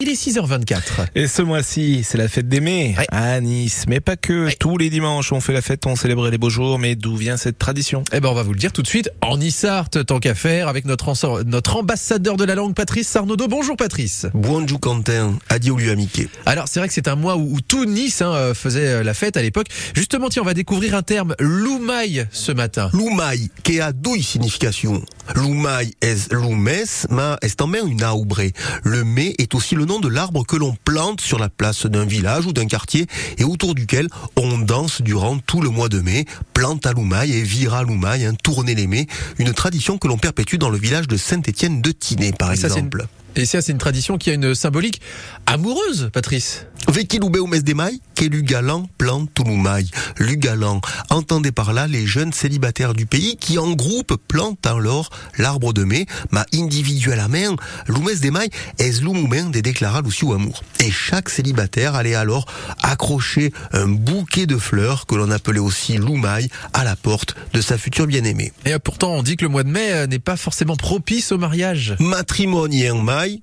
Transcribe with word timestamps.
Il 0.00 0.08
est 0.08 0.12
6h24. 0.14 1.08
Et 1.16 1.26
ce 1.26 1.42
mois-ci, 1.42 2.04
c'est 2.04 2.18
la 2.18 2.28
fête 2.28 2.46
des 2.48 2.60
mai 2.60 2.94
Ouais. 2.96 3.06
à 3.10 3.40
Nice. 3.40 3.82
Mais 3.88 3.98
pas 3.98 4.14
que. 4.14 4.44
Ouais. 4.44 4.54
Tous 4.56 4.78
les 4.78 4.90
dimanches, 4.90 5.32
on 5.32 5.40
fait 5.40 5.52
la 5.52 5.60
fête, 5.60 5.86
on 5.86 5.96
célèbre 5.96 6.30
les 6.30 6.38
beaux 6.38 6.50
jours. 6.50 6.78
Mais 6.78 6.94
d'où 6.94 7.16
vient 7.16 7.36
cette 7.36 7.58
tradition? 7.58 8.04
Eh 8.12 8.20
ben, 8.20 8.28
on 8.28 8.34
va 8.34 8.44
vous 8.44 8.52
le 8.52 8.60
dire 8.60 8.72
tout 8.72 8.82
de 8.82 8.86
suite 8.86 9.10
en 9.22 9.40
Issart, 9.40 9.90
tant 9.90 10.20
qu'à 10.20 10.36
faire, 10.36 10.68
avec 10.68 10.84
notre, 10.84 11.08
ambassadeur 11.74 12.36
de 12.36 12.44
la 12.44 12.54
langue, 12.54 12.76
Patrice 12.76 13.08
Sarnodo. 13.08 13.48
Bonjour, 13.48 13.76
Patrice. 13.76 14.26
Bonjour 14.34 14.78
Quentin, 14.78 15.36
adieu 15.48 15.74
lui 15.74 15.90
amiqué. 15.90 16.28
Alors, 16.46 16.68
c'est 16.68 16.78
vrai 16.78 16.86
que 16.86 16.94
c'est 16.94 17.08
un 17.08 17.16
mois 17.16 17.36
où, 17.36 17.56
où 17.56 17.60
tout 17.60 17.84
Nice 17.84 18.22
hein, 18.22 18.32
euh, 18.34 18.54
faisait 18.54 18.86
euh, 18.86 19.02
la 19.02 19.14
fête 19.14 19.36
à 19.36 19.42
l'époque. 19.42 19.66
Justement, 19.96 20.28
tiens, 20.28 20.42
on 20.42 20.44
va 20.46 20.54
découvrir 20.54 20.94
un 20.94 21.02
terme, 21.02 21.34
loumaille, 21.40 22.24
ce 22.30 22.52
matin. 22.52 22.88
Lumai, 22.92 23.50
qui 23.64 23.80
a 23.80 23.90
deux 23.90 24.22
significations. 24.22 25.02
Lumai 25.34 25.94
est 26.00 26.32
lumes, 26.32 26.68
ma 27.10 27.38
est 27.42 27.60
en 27.60 27.72
une 27.72 28.04
aubre. 28.04 28.42
Le 28.82 29.04
mai 29.04 29.34
est 29.38 29.54
aussi 29.54 29.74
le 29.74 29.84
nom 29.84 30.00
de 30.00 30.08
l'arbre 30.08 30.44
que 30.44 30.56
l'on 30.56 30.76
plante 30.84 31.20
sur 31.20 31.38
la 31.38 31.48
place 31.48 31.86
d'un 31.86 32.04
village 32.04 32.46
ou 32.46 32.52
d'un 32.52 32.66
quartier 32.66 33.06
et 33.36 33.44
autour 33.44 33.74
duquel 33.74 34.08
on 34.36 34.58
danse 34.58 35.02
durant 35.02 35.38
tout 35.38 35.60
le 35.60 35.70
mois 35.70 35.88
de 35.88 36.00
mai. 36.00 36.24
Plante 36.54 36.86
à 36.86 36.92
Lumai 36.92 37.30
et 37.30 37.42
vira 37.42 37.84
Lumai, 37.84 38.24
hein, 38.24 38.34
tourner 38.42 38.74
les 38.74 38.86
mai. 38.86 39.06
Une 39.38 39.52
tradition 39.52 39.98
que 39.98 40.08
l'on 40.08 40.18
perpétue 40.18 40.56
dans 40.56 40.70
le 40.70 40.78
village 40.78 41.08
de 41.08 41.16
Saint-Étienne 41.16 41.82
de 41.82 41.92
Tinée, 41.92 42.32
par 42.32 42.52
Et 42.52 42.56
ça, 42.56 42.68
exemple. 42.68 43.06
Et 43.36 43.46
ça, 43.46 43.62
c'est 43.62 43.72
une 43.72 43.78
tradition 43.78 44.18
qui 44.18 44.30
a 44.30 44.34
une 44.34 44.54
symbolique 44.54 45.00
amoureuse, 45.46 46.10
Patrice. 46.12 46.66
Veki 46.88 47.18
loubé 47.18 47.38
au 47.38 47.46
mes 47.46 47.60
des 47.60 47.74
mailles, 47.74 48.00
qu'est 48.14 48.28
Lugalan 48.28 48.88
entendez 51.10 51.52
par 51.52 51.72
là 51.72 51.86
les 51.86 52.06
jeunes 52.06 52.32
célibataires 52.32 52.94
du 52.94 53.04
pays 53.04 53.36
qui 53.36 53.58
en 53.58 53.72
groupe 53.72 54.16
plantent 54.28 54.66
alors 54.66 55.10
l'arbre 55.36 55.72
de 55.72 55.84
mai, 55.84 56.06
ma 56.30 56.46
individuelle 56.54 57.20
à 57.20 57.28
main, 57.28 57.56
Lumes 57.88 58.18
des 58.20 58.30
mailles, 58.30 58.50
est 58.78 59.02
l'oumoumen 59.02 59.50
des 59.50 59.62
déclarales 59.62 60.06
aussi 60.06 60.24
au 60.24 60.32
amour. 60.32 60.62
Et 60.80 60.90
chaque 60.90 61.28
célibataire 61.28 61.94
allait 61.94 62.14
alors 62.14 62.46
accrocher 62.82 63.52
un 63.72 63.88
bouquet 63.88 64.46
de 64.46 64.56
fleurs 64.56 65.06
que 65.06 65.14
l'on 65.14 65.30
appelait 65.30 65.58
aussi 65.58 65.98
Lumai 65.98 66.48
à 66.72 66.84
la 66.84 66.96
porte 66.96 67.34
de 67.52 67.60
sa 67.60 67.76
future 67.76 68.06
bien-aimée. 68.06 68.52
Et 68.64 68.78
pourtant, 68.78 69.12
on 69.14 69.22
dit 69.22 69.36
que 69.36 69.44
le 69.44 69.50
mois 69.50 69.64
de 69.64 69.70
mai 69.70 69.92
euh, 69.92 70.06
n'est 70.06 70.18
pas 70.18 70.36
forcément 70.36 70.76
propice 70.76 71.32
au 71.32 71.38
mariage. 71.38 71.96
Matrimonier 72.00 72.90
en 72.90 73.02
maille, 73.02 73.42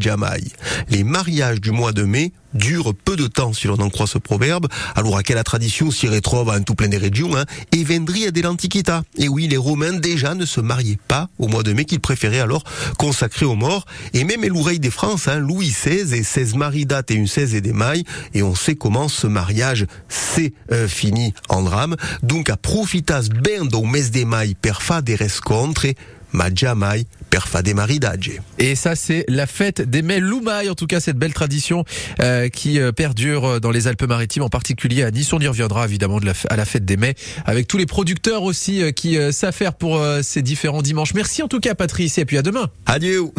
Jamaï. 0.00 0.52
Les 0.88 1.04
mariages 1.04 1.60
du 1.60 1.70
mois 1.70 1.92
de 1.92 2.04
mai 2.04 2.32
durent 2.54 2.94
peu 2.94 3.16
de 3.16 3.26
temps 3.26 3.52
si 3.52 3.66
l'on 3.66 3.78
en 3.78 3.90
croit 3.90 4.06
ce 4.06 4.18
proverbe, 4.18 4.66
alors 4.96 5.16
à 5.16 5.22
quelle 5.22 5.42
tradition 5.42 5.90
s'y 5.90 6.08
retrouve 6.08 6.48
en 6.48 6.62
tout 6.62 6.74
plein 6.74 6.88
des 6.88 6.98
régions, 6.98 7.36
hein, 7.36 7.44
et 7.72 7.84
vendria 7.84 8.30
de 8.30 8.40
l'Antiquita. 8.40 9.02
Et 9.16 9.28
oui, 9.28 9.48
les 9.48 9.56
Romains 9.56 9.92
déjà 9.92 10.34
ne 10.34 10.44
se 10.44 10.60
mariaient 10.60 10.98
pas 11.08 11.28
au 11.38 11.48
mois 11.48 11.62
de 11.62 11.72
mai 11.72 11.84
qu'ils 11.84 12.00
préféraient 12.00 12.40
alors 12.40 12.64
consacrer 12.98 13.46
aux 13.46 13.54
morts, 13.54 13.86
et 14.12 14.24
même 14.24 14.44
l'oreille 14.46 14.80
des 14.80 14.90
France, 14.90 15.28
hein, 15.28 15.38
Louis 15.38 15.68
XVI 15.68 16.14
et 16.14 16.22
16 16.22 16.54
maridat 16.54 17.02
et 17.08 17.14
une 17.14 17.26
16 17.26 17.54
et 17.54 17.60
des 17.60 17.72
mailles, 17.72 18.04
et 18.34 18.42
on 18.42 18.54
sait 18.54 18.74
comment 18.74 19.08
ce 19.08 19.26
mariage 19.26 19.86
s'est 20.08 20.52
euh, 20.72 20.88
fini 20.88 21.32
en 21.48 21.62
drame. 21.62 21.96
Donc 22.22 22.50
à 22.50 22.56
profitas 22.56 23.28
ben 23.42 23.66
do 23.66 23.84
mes 23.84 24.10
des 24.10 24.24
mailles 24.24 24.54
per 24.54 24.80
fa 24.80 25.02
des 25.02 25.14
rescontres, 25.14 25.86
ma 26.32 26.52
jamais 26.54 27.06
per 27.30 27.46
fa 27.46 27.62
des 27.62 27.74
maridage. 27.74 28.32
Et 28.58 28.74
ça, 28.74 28.96
c'est 28.96 29.24
la 29.28 29.46
fête 29.46 29.80
des 29.80 30.02
mai 30.02 30.20
Loumaille, 30.20 30.68
en 30.68 30.74
tout 30.74 30.86
cas 30.86 31.00
cette 31.00 31.16
belle 31.16 31.32
tradition 31.32 31.84
euh, 32.20 32.39
qui 32.48 32.80
euh, 32.80 32.92
perdure 32.92 33.60
dans 33.60 33.70
les 33.70 33.88
Alpes-Maritimes, 33.88 34.42
en 34.42 34.48
particulier 34.48 35.02
à 35.02 35.10
Nice. 35.10 35.32
On 35.32 35.38
y 35.38 35.48
reviendra 35.48 35.84
évidemment 35.84 36.20
à 36.48 36.56
la 36.56 36.64
fête 36.64 36.84
des 36.84 36.96
mai, 36.96 37.14
avec 37.44 37.66
tous 37.66 37.76
les 37.76 37.86
producteurs 37.86 38.42
aussi 38.42 38.82
euh, 38.82 38.92
qui 38.92 39.18
euh, 39.18 39.32
faire 39.52 39.74
pour 39.74 39.98
euh, 39.98 40.20
ces 40.22 40.42
différents 40.42 40.82
dimanches. 40.82 41.14
Merci 41.14 41.42
en 41.42 41.48
tout 41.48 41.60
cas, 41.60 41.74
Patrice, 41.74 42.18
et 42.18 42.24
puis 42.24 42.38
à 42.38 42.42
demain. 42.42 42.70
Adieu 42.86 43.30